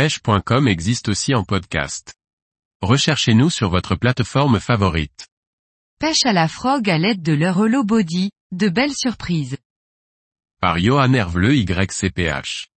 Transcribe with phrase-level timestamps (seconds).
[0.00, 2.14] pêche.com existe aussi en podcast.
[2.80, 5.28] Recherchez-nous sur votre plateforme favorite.
[5.98, 9.58] Pêche à la frog à l'aide de leur hollow body, de belles surprises.
[10.58, 12.68] Par Johan Hervleux YCPH.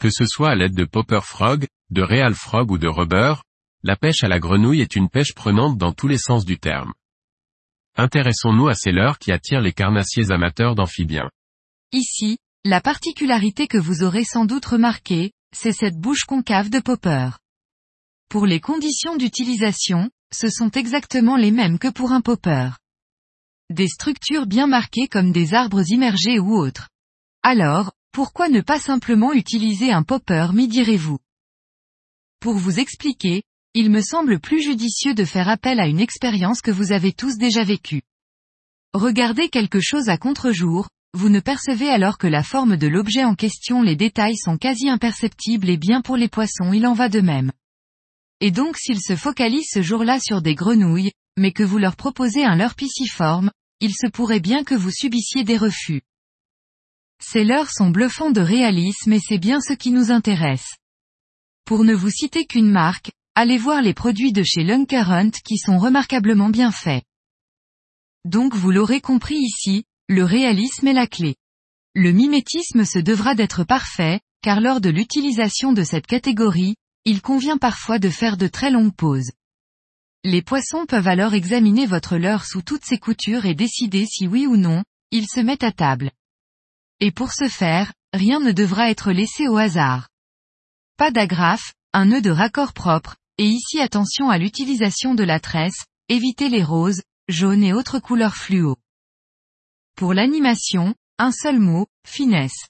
[0.00, 3.34] Que ce soit à l'aide de Popper Frog, de Real Frog ou de Rubber,
[3.82, 6.94] la pêche à la grenouille est une pêche prenante dans tous les sens du terme.
[7.96, 11.28] Intéressons-nous à ces leurres qui attirent les carnassiers amateurs d'amphibiens.
[11.92, 17.30] Ici, la particularité que vous aurez sans doute remarqué, c'est cette bouche concave de Popper.
[18.28, 22.70] Pour les conditions d'utilisation, ce sont exactement les mêmes que pour un popper.
[23.70, 26.88] Des structures bien marquées comme des arbres immergés ou autres.
[27.42, 31.18] Alors, pourquoi ne pas simplement utiliser un popper me direz-vous?
[32.40, 33.42] Pour vous expliquer,
[33.74, 37.36] il me semble plus judicieux de faire appel à une expérience que vous avez tous
[37.36, 38.02] déjà vécue.
[38.92, 43.34] Regardez quelque chose à contre-jour, vous ne percevez alors que la forme de l'objet en
[43.34, 47.20] question les détails sont quasi imperceptibles et bien pour les poissons il en va de
[47.20, 47.50] même.
[48.40, 52.44] Et donc s'ils se focalisent ce jour-là sur des grenouilles, mais que vous leur proposez
[52.44, 56.02] un leurre pisciforme, il se pourrait bien que vous subissiez des refus.
[57.20, 60.76] Ces leurres sont bluffants de réalisme et c'est bien ce qui nous intéresse.
[61.64, 65.78] Pour ne vous citer qu'une marque, allez voir les produits de chez Hunt qui sont
[65.78, 67.04] remarquablement bien faits.
[68.24, 71.36] Donc vous l'aurez compris ici, le réalisme est la clé.
[71.94, 77.58] Le mimétisme se devra d'être parfait, car lors de l'utilisation de cette catégorie, il convient
[77.58, 79.32] parfois de faire de très longues pauses.
[80.24, 84.46] Les poissons peuvent alors examiner votre leurre sous toutes ses coutures et décider si oui
[84.46, 86.10] ou non, ils se mettent à table.
[87.00, 90.08] Et pour ce faire, rien ne devra être laissé au hasard.
[90.96, 95.84] Pas d'agrafe, un nœud de raccord propre, et ici attention à l'utilisation de la tresse,
[96.08, 98.76] évitez les roses, jaunes et autres couleurs fluo.
[99.98, 102.68] Pour l'animation, un seul mot, finesse.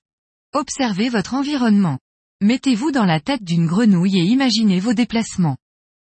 [0.55, 1.99] Observez votre environnement.
[2.41, 5.59] Mettez-vous dans la tête d'une grenouille et imaginez vos déplacements.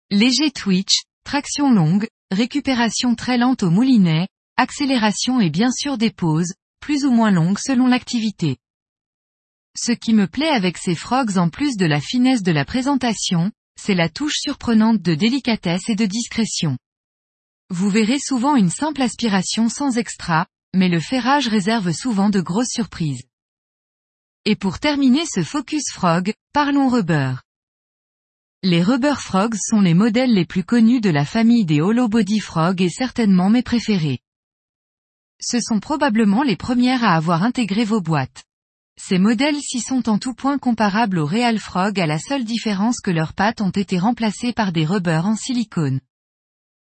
[0.09, 6.55] Léger twitch, traction longue, récupération très lente au moulinet, accélération et bien sûr des pauses,
[6.79, 8.57] plus ou moins longues selon l'activité.
[9.77, 13.51] Ce qui me plaît avec ces frogs en plus de la finesse de la présentation,
[13.79, 16.79] c'est la touche surprenante de délicatesse et de discrétion.
[17.69, 22.71] Vous verrez souvent une simple aspiration sans extra, mais le ferrage réserve souvent de grosses
[22.71, 23.23] surprises.
[24.45, 27.35] Et pour terminer ce focus frog, parlons rubber.
[28.63, 32.39] Les rubber frogs sont les modèles les plus connus de la famille des hollow body
[32.39, 34.19] frogs et certainement mes préférés.
[35.41, 38.45] Ce sont probablement les premières à avoir intégré vos boîtes.
[38.99, 43.09] Ces modèles-ci sont en tout point comparables aux Real Frog à la seule différence que
[43.09, 45.99] leurs pattes ont été remplacées par des rubbers en silicone.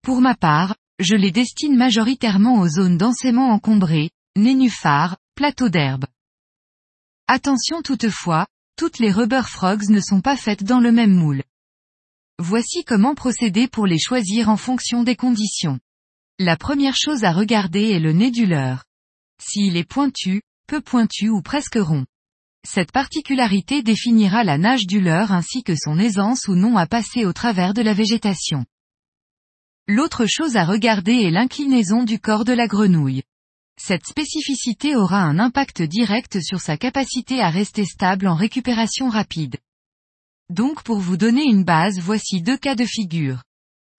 [0.02, 6.06] Pour ma part, je les destine majoritairement aux zones densément encombrées, nénuphars, plateaux d'herbe.
[7.28, 8.45] Attention toutefois,
[8.78, 11.44] toutes les rubber frogs ne sont pas faites dans le même moule.
[12.40, 15.79] Voici comment procéder pour les choisir en fonction des conditions.
[16.40, 18.85] La première chose à regarder est le nez du leurre.
[19.41, 22.06] S'il est pointu, peu pointu ou presque rond.
[22.67, 27.25] Cette particularité définira la nage du leurre ainsi que son aisance ou non à passer
[27.25, 28.66] au travers de la végétation.
[29.94, 33.24] L'autre chose à regarder est l'inclinaison du corps de la grenouille.
[33.78, 39.57] Cette spécificité aura un impact direct sur sa capacité à rester stable en récupération rapide.
[40.50, 43.44] Donc pour vous donner une base voici deux cas de figure.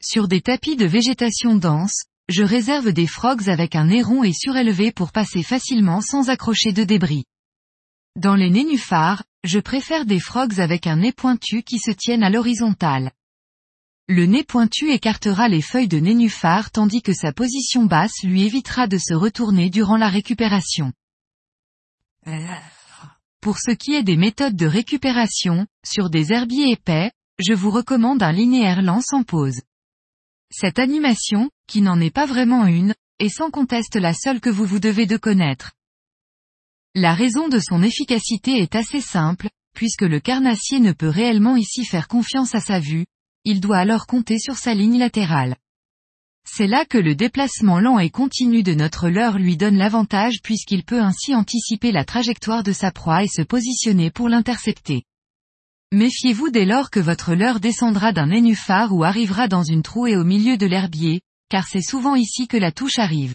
[0.03, 4.33] Sur des tapis de végétation dense, je réserve des frogs avec un nez rond et
[4.33, 7.25] surélevé pour passer facilement sans accrocher de débris.
[8.17, 12.31] Dans les nénuphars, je préfère des frogs avec un nez pointu qui se tiennent à
[12.31, 13.13] l'horizontale.
[14.15, 18.87] Le nez pointu écartera les feuilles de nénuphar tandis que sa position basse lui évitera
[18.87, 20.93] de se retourner durant la récupération.
[23.41, 28.23] Pour ce qui est des méthodes de récupération, sur des herbiers épais, je vous recommande
[28.23, 29.63] un linéaire lent sans pause.
[30.51, 34.67] Cette animation, qui n'en est pas vraiment une, est sans conteste la seule que vous
[34.67, 35.73] vous devez de connaître.
[36.95, 41.87] La raison de son efficacité est assez simple, puisque le carnassier ne peut réellement ici
[41.87, 43.07] faire confiance à sa vue,
[43.45, 45.57] il doit alors compter sur sa ligne latérale.
[46.45, 50.85] C'est là que le déplacement lent et continu de notre leurre lui donne l'avantage puisqu'il
[50.85, 55.05] peut ainsi anticiper la trajectoire de sa proie et se positionner pour l'intercepter.
[55.93, 60.25] Méfiez-vous dès lors que votre leurre descendra d'un nénuphar ou arrivera dans une trouée au
[60.25, 63.35] milieu de l'herbier, car c'est souvent ici que la touche arrive.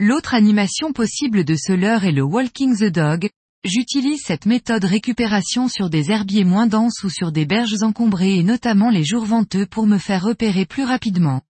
[0.00, 3.28] L'autre animation possible de ce leurre est le walking the dog,
[3.64, 8.42] J'utilise cette méthode récupération sur des herbiers moins denses ou sur des berges encombrées et
[8.42, 11.40] notamment les jours venteux pour me faire repérer plus rapidement.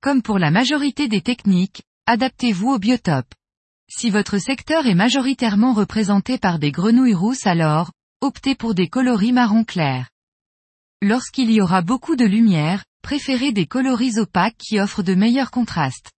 [0.00, 3.34] Comme pour la majorité des techniques, adaptez-vous au biotope.
[3.88, 7.90] Si votre secteur est majoritairement représenté par des grenouilles rousses alors,
[8.20, 10.08] optez pour des coloris marron clair.
[11.02, 16.12] Lorsqu'il y aura beaucoup de lumière, préférez des coloris opaques qui offrent de meilleurs contrastes.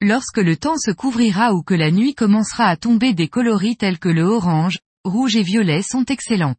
[0.00, 3.98] Lorsque le temps se couvrira ou que la nuit commencera à tomber des coloris tels
[3.98, 6.54] que le orange, rouge et violet sont excellents.